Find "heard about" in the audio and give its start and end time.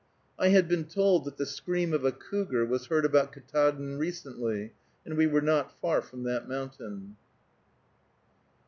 2.87-3.31